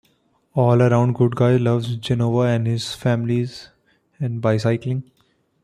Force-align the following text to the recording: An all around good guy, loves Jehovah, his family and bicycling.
An 0.03 0.09
all 0.63 0.81
around 0.81 1.13
good 1.13 1.35
guy, 1.35 1.57
loves 1.57 1.95
Jehovah, 1.97 2.57
his 2.57 2.95
family 2.95 3.47
and 4.19 4.41
bicycling. 4.41 5.03